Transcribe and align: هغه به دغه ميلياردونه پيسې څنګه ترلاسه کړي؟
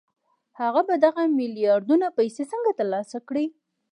هغه 0.59 0.81
به 0.87 0.95
دغه 1.05 1.21
ميلياردونه 1.37 2.07
پيسې 2.17 2.43
څنګه 2.51 2.71
ترلاسه 2.79 3.17
کړي؟ 3.27 3.45